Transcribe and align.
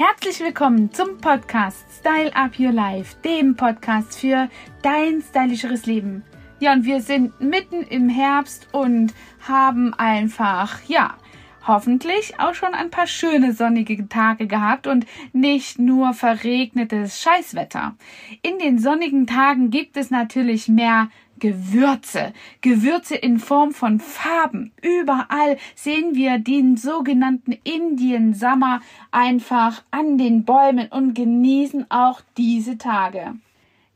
Herzlich 0.00 0.38
willkommen 0.38 0.92
zum 0.92 1.18
Podcast 1.18 1.84
Style 1.90 2.32
Up 2.36 2.56
Your 2.56 2.70
Life, 2.70 3.16
dem 3.24 3.56
Podcast 3.56 4.16
für 4.16 4.48
dein 4.80 5.20
stylischeres 5.20 5.86
Leben. 5.86 6.22
Ja, 6.60 6.72
und 6.72 6.84
wir 6.84 7.00
sind 7.00 7.40
mitten 7.40 7.82
im 7.82 8.08
Herbst 8.08 8.68
und 8.70 9.12
haben 9.40 9.94
einfach, 9.94 10.84
ja, 10.86 11.16
hoffentlich 11.66 12.38
auch 12.38 12.54
schon 12.54 12.74
ein 12.74 12.90
paar 12.90 13.08
schöne 13.08 13.52
sonnige 13.52 14.08
Tage 14.08 14.46
gehabt 14.46 14.86
und 14.86 15.04
nicht 15.32 15.80
nur 15.80 16.14
verregnetes 16.14 17.20
Scheißwetter. 17.20 17.96
In 18.42 18.60
den 18.60 18.78
sonnigen 18.78 19.26
Tagen 19.26 19.70
gibt 19.70 19.96
es 19.96 20.12
natürlich 20.12 20.68
mehr 20.68 21.08
Gewürze, 21.38 22.32
Gewürze 22.60 23.14
in 23.16 23.38
Form 23.38 23.72
von 23.72 24.00
Farben. 24.00 24.72
Überall 24.82 25.56
sehen 25.74 26.14
wir 26.14 26.38
den 26.38 26.76
sogenannten 26.76 27.52
Indian 27.64 28.34
Summer 28.34 28.80
einfach 29.10 29.82
an 29.90 30.18
den 30.18 30.44
Bäumen 30.44 30.88
und 30.88 31.14
genießen 31.14 31.90
auch 31.90 32.20
diese 32.36 32.78
Tage. 32.78 33.34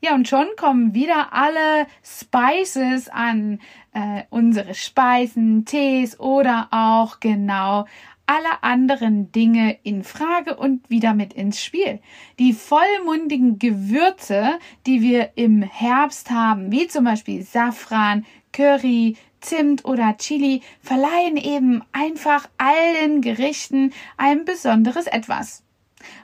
Ja, 0.04 0.16
und 0.16 0.26
schon 0.26 0.48
kommen 0.56 0.94
wieder 0.94 1.32
alle 1.32 1.86
Spices 2.02 3.08
an 3.08 3.60
äh, 3.92 4.24
unsere 4.30 4.74
Speisen, 4.74 5.64
Tees 5.64 6.18
oder 6.18 6.66
auch 6.72 7.20
genau 7.20 7.86
alle 8.26 8.62
anderen 8.62 9.32
Dinge 9.32 9.78
in 9.82 10.04
Frage 10.04 10.56
und 10.56 10.88
wieder 10.88 11.14
mit 11.14 11.32
ins 11.32 11.62
Spiel. 11.62 12.00
Die 12.38 12.52
vollmundigen 12.52 13.58
Gewürze, 13.58 14.58
die 14.86 15.02
wir 15.02 15.32
im 15.36 15.62
Herbst 15.62 16.30
haben, 16.30 16.72
wie 16.72 16.86
zum 16.86 17.04
Beispiel 17.04 17.42
Safran, 17.42 18.24
Curry, 18.52 19.16
Zimt 19.40 19.84
oder 19.84 20.16
Chili, 20.16 20.62
verleihen 20.80 21.36
eben 21.36 21.82
einfach 21.92 22.48
allen 22.58 23.20
Gerichten 23.20 23.92
ein 24.16 24.44
besonderes 24.44 25.06
Etwas. 25.06 25.64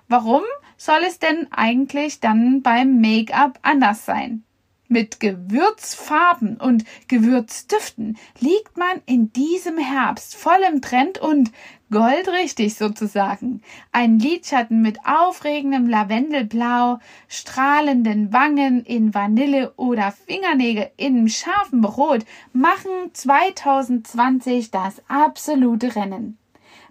Warum 0.08 0.42
soll 0.76 1.00
es 1.06 1.18
denn 1.18 1.48
eigentlich 1.50 2.20
dann 2.20 2.62
beim 2.62 3.00
Make-up 3.00 3.58
anders 3.62 4.04
sein? 4.04 4.44
Mit 4.90 5.20
Gewürzfarben 5.20 6.56
und 6.56 6.84
Gewürzdüften 7.08 8.16
liegt 8.40 8.78
man 8.78 9.02
in 9.04 9.30
diesem 9.34 9.76
Herbst 9.76 10.34
voll 10.34 10.60
im 10.66 10.80
Trend 10.80 11.18
und 11.18 11.52
goldrichtig 11.90 12.74
sozusagen. 12.74 13.60
Ein 13.92 14.18
Lidschatten 14.18 14.80
mit 14.80 14.98
aufregendem 15.04 15.88
Lavendelblau, 15.88 17.00
strahlenden 17.28 18.32
Wangen 18.32 18.82
in 18.82 19.12
Vanille 19.12 19.74
oder 19.76 20.10
Fingernägel 20.10 20.90
in 20.96 21.28
scharfem 21.28 21.84
Rot 21.84 22.24
machen 22.54 23.12
2020 23.12 24.70
das 24.70 25.02
absolute 25.06 25.96
Rennen. 25.96 26.38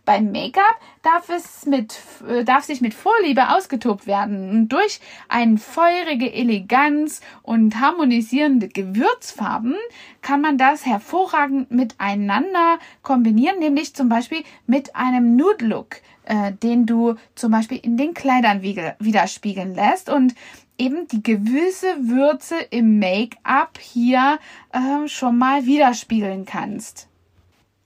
Beim 0.07 0.31
Make-up 0.31 0.79
darf 1.03 1.27
es 1.27 1.65
mit, 1.65 1.99
äh, 2.29 2.45
darf 2.45 2.63
sich 2.63 2.79
mit 2.79 2.93
Vorliebe 2.93 3.49
ausgetobt 3.49 4.07
werden 4.07 4.49
und 4.51 4.69
durch 4.69 5.01
eine 5.27 5.57
feurige 5.57 6.31
Eleganz 6.31 7.19
und 7.43 7.81
harmonisierende 7.81 8.69
Gewürzfarben 8.69 9.75
kann 10.21 10.39
man 10.39 10.57
das 10.57 10.85
hervorragend 10.85 11.71
miteinander 11.71 12.79
kombinieren, 13.01 13.59
nämlich 13.59 13.95
zum 13.95 14.07
Beispiel 14.07 14.45
mit 14.65 14.95
einem 14.95 15.35
Nude-Look, 15.35 15.97
äh, 16.23 16.53
den 16.53 16.85
du 16.85 17.15
zum 17.35 17.51
Beispiel 17.51 17.79
in 17.79 17.97
den 17.97 18.13
Kleidern 18.13 18.61
widerspiegeln 18.61 19.75
lässt 19.75 20.09
und 20.09 20.35
eben 20.77 21.09
die 21.09 21.21
gewisse 21.21 22.07
Würze 22.07 22.55
im 22.69 22.97
Make-up 22.99 23.77
hier 23.77 24.39
äh, 24.71 25.05
schon 25.09 25.37
mal 25.37 25.65
widerspiegeln 25.65 26.45
kannst. 26.45 27.09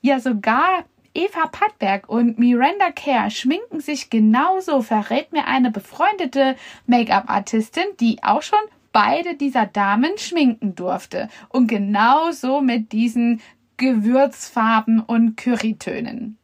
Ja, 0.02 0.20
sogar 0.20 0.86
Eva 1.14 1.48
Pattberg 1.48 2.08
und 2.08 2.40
Miranda 2.40 2.92
Kerr 2.92 3.30
schminken 3.30 3.82
sich 3.82 4.10
genauso, 4.10 4.82
verrät 4.82 5.34
mir 5.34 5.46
eine 5.46 5.72
befreundete 5.72 6.56
Make-up-Artistin, 6.88 7.84
die 8.00 8.24
auch 8.24 8.42
schon 8.42 8.60
beide 8.94 9.36
dieser 9.36 9.66
Damen 9.66 10.18
schminken 10.18 10.76
durfte. 10.76 11.30
Und 11.50 11.68
genauso 11.68 12.62
mit 12.62 12.92
diesen 12.92 13.42
Gewürzfarben 13.78 15.00
und 15.00 15.38
Currytönen. 15.38 16.38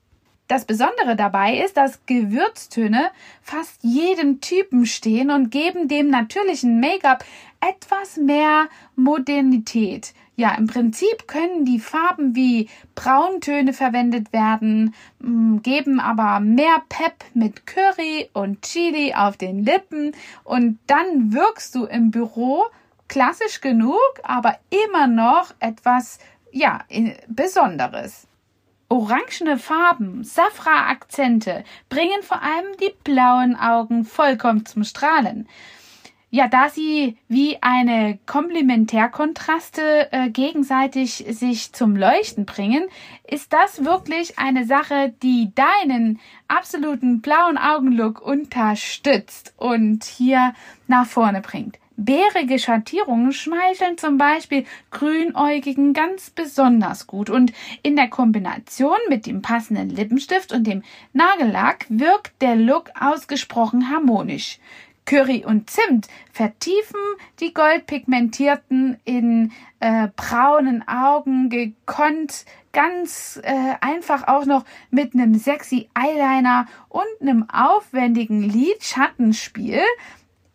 Das 0.48 0.64
Besondere 0.64 1.18
dabei 1.18 1.58
ist, 1.58 1.76
dass 1.76 2.06
Gewürztöne 2.06 3.12
fast 3.42 3.84
jedem 3.84 4.40
Typen 4.40 4.86
stehen 4.86 5.30
und 5.30 5.52
geben 5.52 5.90
dem 5.90 6.10
natürlichen 6.10 6.80
Make-up 6.80 7.26
etwas 7.60 8.16
mehr 8.16 8.70
Modernität. 8.96 10.14
Ja, 10.40 10.54
im 10.54 10.68
Prinzip 10.68 11.28
können 11.28 11.66
die 11.66 11.80
Farben 11.80 12.36
wie 12.36 12.70
Brauntöne 12.94 13.74
verwendet 13.74 14.32
werden, 14.32 14.94
mm, 15.18 15.64
geben 15.64 16.00
aber 16.00 16.40
mehr 16.40 16.84
Pep 16.90 17.26
mit 17.34 17.66
Curry 17.66 18.30
und 18.34 18.62
Chili 18.62 19.16
auf 19.16 19.36
den 19.38 19.66
Lippen 19.66 20.16
und 20.44 20.78
dann 20.86 21.34
wirkst 21.34 21.74
du 21.74 21.86
im 21.86 22.12
Büro 22.12 22.66
klassisch 23.08 23.62
genug, 23.62 23.98
aber 24.22 24.60
immer 24.70 25.08
noch 25.08 25.56
etwas, 25.60 26.20
ja, 26.52 26.82
Besonderes. 27.28 28.28
Orangene 28.90 29.58
Farben, 29.58 30.24
Safra-Akzente 30.24 31.64
bringen 31.90 32.22
vor 32.22 32.44
allem 32.44 32.78
die 32.80 32.94
blauen 33.04 33.56
Augen 33.56 34.06
vollkommen 34.06 34.68
zum 34.68 34.84
Strahlen. 34.84 35.48
Ja, 36.30 36.50
da 36.50 36.68
sie 36.68 37.18
wie 37.30 37.64
eine 37.64 38.20
Komplementärkontraste 38.26 40.12
äh, 40.12 40.30
gegenseitig 40.30 41.26
sich 41.30 41.72
zum 41.72 41.96
Leuchten 41.96 42.46
bringen, 42.46 42.86
ist 43.26 43.54
das 43.54 43.86
wirklich 43.86 44.38
eine 44.38 44.66
Sache, 44.66 45.14
die 45.24 45.54
deinen 45.56 46.20
absoluten 46.50 47.22
blauen 47.22 47.58
Augenlook 47.58 48.22
unterstützt 48.22 49.54
und 49.56 50.04
hier 50.04 50.54
nach 50.88 51.08
vorne 51.08 51.40
bringt. 51.40 51.80
Bärige 52.00 52.60
Schattierungen 52.60 53.32
schmeicheln 53.32 53.98
zum 53.98 54.20
Beispiel 54.20 54.66
Grünäugigen 54.92 55.94
ganz 55.94 56.30
besonders 56.30 57.08
gut 57.08 57.32
und 57.32 57.54
in 57.82 57.96
der 57.96 58.08
Kombination 58.08 58.98
mit 59.10 59.26
dem 59.26 59.42
passenden 59.42 59.90
Lippenstift 59.90 60.52
und 60.54 60.68
dem 60.68 60.84
Nagellack 61.14 61.88
wirkt 61.90 62.40
der 62.42 62.56
Look 62.56 62.92
ausgesprochen 63.00 63.90
harmonisch. 63.90 64.60
Curry 65.08 65.44
und 65.46 65.70
Zimt 65.70 66.08
vertiefen 66.32 67.00
die 67.40 67.54
goldpigmentierten 67.54 69.00
in 69.06 69.52
äh, 69.80 70.10
braunen 70.16 70.88
Augen 70.88 71.50
gekonnt 71.50 72.46
ganz 72.74 73.40
äh, 73.42 73.74
einfach 73.82 74.28
auch 74.28 74.46
noch 74.46 74.66
mit 74.92 75.16
einem 75.16 75.34
sexy 75.34 75.90
Eyeliner 75.96 76.68
und 76.90 77.06
einem 77.20 77.50
aufwendigen 77.50 78.44
Lidschattenspiel 78.44 79.82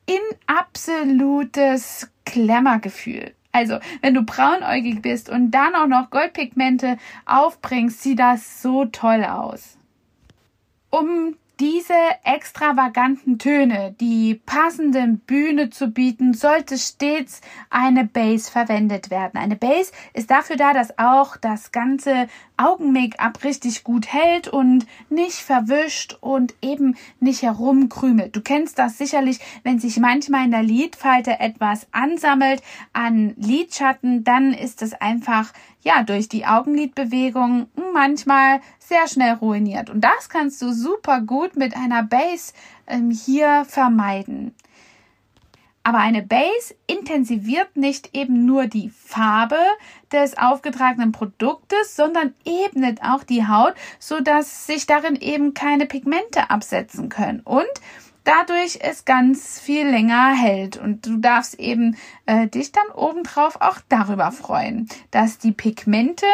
in 0.07 0.21
absolutes 0.47 2.11
Klemmergefühl. 2.25 3.35
Also, 3.53 3.79
wenn 4.03 4.15
du 4.15 4.23
braunäugig 4.23 5.03
bist 5.03 5.31
und 5.31 5.51
dann 5.51 5.75
auch 5.75 5.87
noch 5.87 6.11
Goldpigmente 6.11 6.97
aufbringst, 7.27 8.03
sieht 8.03 8.19
das 8.19 8.63
so 8.63 8.85
toll 8.85 9.25
aus. 9.25 9.77
Um 10.91 11.37
diese 11.63 11.95
extravaganten 12.25 13.39
Töne, 13.39 13.95
die 14.01 14.35
passende 14.35 15.07
Bühne 15.07 15.71
zu 15.71 15.93
bieten, 15.93 16.35
sollte 16.35 16.77
stets 16.77 17.41
eine 17.71 18.05
Base 18.05 18.51
verwendet 18.51 19.11
werden. 19.11 19.39
Eine 19.39 19.55
Base 19.55 19.93
ist 20.13 20.29
dafür 20.33 20.57
da, 20.57 20.73
dass 20.73 20.99
auch 20.99 21.37
das 21.37 21.71
ganze 21.71 22.27
Augen-Make-up 22.63 23.45
richtig 23.45 23.85
gut 23.85 24.13
hält 24.13 24.49
und 24.49 24.87
nicht 25.09 25.37
verwischt 25.37 26.17
und 26.21 26.55
eben 26.63 26.97
nicht 27.21 27.43
herumkrümelt. 27.43 28.37
Du 28.37 28.41
kennst 28.41 28.79
das 28.79 28.99
sicherlich, 28.99 29.39
wenn 29.63 29.79
sich 29.79 29.99
manchmal 29.99 30.45
in 30.45 30.51
der 30.51 30.63
Lidfalte 30.63 31.41
etwas 31.41 31.87
ansammelt 31.93 32.63
an 32.93 33.35
Lidschatten, 33.37 34.25
dann 34.25 34.53
ist 34.53 34.83
es 34.83 34.95
einfach 34.95 35.53
ja 35.83 36.03
durch 36.03 36.29
die 36.29 36.47
Augenlidbewegung 36.47 37.67
manchmal 37.93 38.61
sehr 38.79 39.09
schnell 39.09 39.35
ruiniert. 39.35 39.91
Und 39.91 40.03
das 40.03 40.29
kannst 40.29 40.63
du 40.63 40.73
super 40.73 41.21
gut 41.21 41.57
mit 41.57 41.77
einer 41.77 42.03
Base 42.03 42.53
ähm, 42.87 43.11
hier 43.11 43.65
vermeiden. 43.69 44.55
Aber 45.85 45.99
eine 45.99 46.23
Base 46.23 46.75
intensiviert 46.87 47.77
nicht 47.77 48.17
eben 48.17 48.47
nur 48.47 48.67
die 48.67 48.91
Farbe 48.91 49.59
des 50.13 50.39
aufgetragenen 50.39 51.11
Produktes, 51.13 51.97
sondern 51.97 52.35
ebnet 52.45 53.03
auch 53.03 53.25
die 53.25 53.47
Haut, 53.47 53.75
so 53.99 54.21
dass 54.21 54.67
sich 54.67 54.87
darin 54.87 55.17
eben 55.17 55.55
keine 55.55 55.87
Pigmente 55.87 56.51
absetzen 56.51 57.09
können 57.09 57.41
und 57.41 57.67
dadurch 58.25 58.79
es 58.81 59.05
ganz 59.05 59.61
viel 59.61 59.87
länger 59.87 60.33
hält. 60.35 60.77
Und 60.77 61.07
du 61.07 61.17
darfst 61.17 61.59
eben 61.59 61.97
äh, 62.27 62.47
dich 62.47 62.73
dann 62.73 62.89
obendrauf 62.95 63.61
auch 63.61 63.79
darüber 63.89 64.31
freuen, 64.31 64.89
dass 65.11 65.39
die 65.39 65.53
Pigmente 65.53 66.27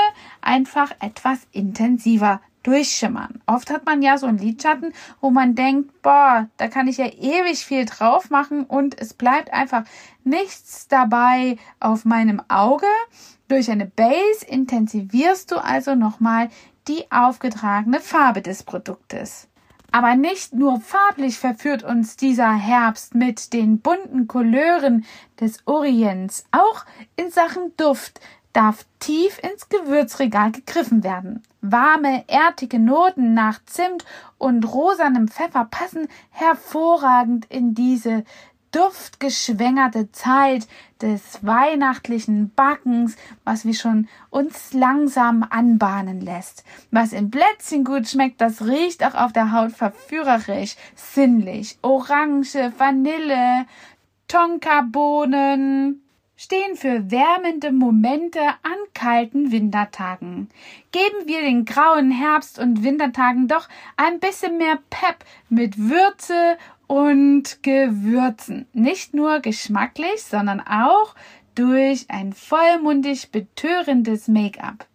einfach 0.42 0.92
etwas 1.00 1.46
intensiver 1.52 2.40
durchschimmern. 2.68 3.40
Oft 3.46 3.70
hat 3.70 3.86
man 3.86 4.02
ja 4.02 4.18
so 4.18 4.26
einen 4.26 4.36
Lidschatten, 4.36 4.92
wo 5.22 5.30
man 5.30 5.54
denkt, 5.54 6.02
boah, 6.02 6.48
da 6.58 6.68
kann 6.68 6.86
ich 6.86 6.98
ja 6.98 7.06
ewig 7.06 7.64
viel 7.64 7.86
drauf 7.86 8.28
machen 8.28 8.64
und 8.64 9.00
es 9.00 9.14
bleibt 9.14 9.52
einfach 9.54 9.84
nichts 10.22 10.86
dabei 10.86 11.56
auf 11.80 12.04
meinem 12.04 12.42
Auge. 12.48 12.86
Durch 13.48 13.70
eine 13.70 13.86
Base 13.86 14.44
intensivierst 14.46 15.50
du 15.50 15.56
also 15.56 15.94
nochmal 15.94 16.50
die 16.88 17.10
aufgetragene 17.10 18.00
Farbe 18.00 18.42
des 18.42 18.62
Produktes. 18.62 19.48
Aber 19.90 20.16
nicht 20.16 20.52
nur 20.52 20.82
farblich 20.82 21.38
verführt 21.38 21.82
uns 21.82 22.16
dieser 22.16 22.52
Herbst 22.52 23.14
mit 23.14 23.54
den 23.54 23.80
bunten 23.80 24.28
Couleuren 24.28 25.06
des 25.40 25.66
Orients, 25.66 26.44
auch 26.52 26.84
in 27.16 27.30
Sachen 27.30 27.74
Duft 27.78 28.20
darf 28.52 28.84
tief 28.98 29.38
ins 29.38 29.68
Gewürzregal 29.68 30.52
gegriffen 30.52 31.04
werden. 31.04 31.42
Warme, 31.60 32.24
erdige 32.28 32.78
Noten 32.78 33.34
nach 33.34 33.60
Zimt 33.66 34.04
und 34.38 34.64
rosanem 34.64 35.28
Pfeffer 35.28 35.66
passen 35.70 36.08
hervorragend 36.30 37.46
in 37.46 37.74
diese 37.74 38.24
duftgeschwängerte 38.72 40.12
Zeit 40.12 40.68
des 41.00 41.44
weihnachtlichen 41.44 42.50
Backens, 42.54 43.16
was 43.44 43.64
wir 43.64 43.74
schon 43.74 44.08
uns 44.30 44.72
langsam 44.72 45.46
anbahnen 45.48 46.20
lässt. 46.20 46.64
Was 46.90 47.12
im 47.12 47.30
Plätzchen 47.30 47.84
gut 47.84 48.08
schmeckt, 48.08 48.40
das 48.40 48.66
riecht 48.66 49.04
auch 49.04 49.14
auf 49.14 49.32
der 49.32 49.52
Haut 49.52 49.72
verführerisch, 49.72 50.76
sinnlich. 50.94 51.78
Orange, 51.82 52.72
Vanille, 52.76 53.66
Tonkabohnen, 54.26 56.02
stehen 56.38 56.76
für 56.76 57.10
wärmende 57.10 57.72
Momente 57.72 58.40
an 58.40 58.78
kalten 58.94 59.50
Wintertagen. 59.50 60.48
Geben 60.92 61.26
wir 61.26 61.42
den 61.42 61.64
grauen 61.64 62.12
Herbst- 62.12 62.60
und 62.60 62.84
Wintertagen 62.84 63.48
doch 63.48 63.68
ein 63.96 64.20
bisschen 64.20 64.56
mehr 64.56 64.78
Pep 64.88 65.24
mit 65.48 65.76
Würze 65.76 66.56
und 66.86 67.62
Gewürzen. 67.62 68.66
Nicht 68.72 69.14
nur 69.14 69.40
geschmacklich, 69.40 70.22
sondern 70.22 70.60
auch 70.60 71.16
durch 71.56 72.06
ein 72.08 72.32
vollmundig 72.32 73.32
betörendes 73.32 74.28
Make-up. 74.28 74.86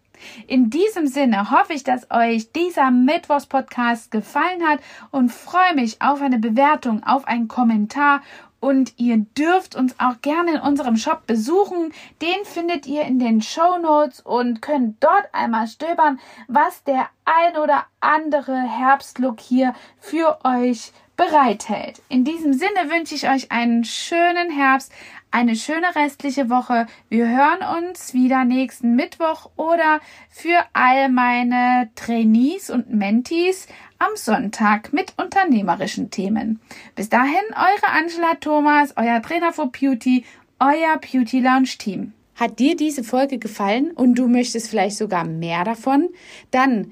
In 0.48 0.70
diesem 0.70 1.08
Sinne 1.08 1.52
hoffe 1.52 1.74
ich, 1.74 1.84
dass 1.84 2.10
euch 2.10 2.54
dieser 2.54 2.90
Mittwochs-Podcast 2.92 4.12
gefallen 4.12 4.66
hat 4.66 4.80
und 5.12 5.30
freue 5.30 5.76
mich 5.76 6.02
auf 6.02 6.22
eine 6.22 6.40
Bewertung, 6.40 7.04
auf 7.04 7.28
einen 7.28 7.50
Kommentar 7.50 8.22
und 8.64 8.94
ihr 8.96 9.18
dürft 9.18 9.76
uns 9.76 10.00
auch 10.00 10.22
gerne 10.22 10.56
in 10.56 10.62
unserem 10.62 10.96
Shop 10.96 11.28
besuchen. 11.28 11.92
Den 12.22 12.46
findet 12.46 12.88
ihr 12.88 13.02
in 13.02 13.20
den 13.20 13.42
Show 13.42 13.78
Notes 13.78 14.22
und 14.22 14.62
könnt 14.62 15.04
dort 15.04 15.28
einmal 15.34 15.68
stöbern, 15.68 16.18
was 16.48 16.82
der 16.86 17.10
ein 17.26 17.58
oder 17.58 17.86
andere 18.00 18.56
Herbstlook 18.56 19.42
hier 19.42 19.76
für 20.00 20.40
euch 20.46 20.94
bereithält. 21.18 22.02
In 22.08 22.24
diesem 22.24 22.54
Sinne 22.54 22.90
wünsche 22.90 23.16
ich 23.16 23.30
euch 23.30 23.52
einen 23.52 23.84
schönen 23.84 24.50
Herbst, 24.50 24.94
eine 25.34 25.56
schöne 25.56 25.96
restliche 25.96 26.50
Woche. 26.52 26.86
Wir 27.10 27.28
hören 27.28 27.82
uns 27.82 28.14
wieder 28.14 28.46
nächsten 28.46 28.96
Mittwoch 28.96 29.50
oder 29.56 30.00
für 30.30 30.64
all 30.74 31.10
meine 31.10 31.90
Trainees 31.96 32.70
und 32.70 32.94
Mentees 32.94 33.68
am 33.98 34.16
Sonntag 34.16 34.94
mit 34.94 35.14
unternehmerischen 35.18 36.12
Themen. 36.12 36.60
Bis 36.96 37.10
dahin, 37.10 37.34
eure 37.52 37.92
Angela 37.92 38.36
Thomas, 38.36 38.94
euer 38.96 39.24
Trainer 39.24 39.52
for 39.52 39.72
Beauty, 39.72 40.24
euer 40.60 41.00
Beauty 41.00 41.40
Lounge 41.40 41.78
Team. 41.80 42.14
Hat 42.36 42.60
dir 42.60 42.76
diese 42.76 43.04
Folge 43.04 43.40
gefallen 43.40 43.90
und 43.90 44.16
du 44.16 44.28
möchtest 44.28 44.70
vielleicht 44.70 44.98
sogar 44.98 45.26
mehr 45.26 45.64
davon? 45.64 46.10
Dann 46.52 46.92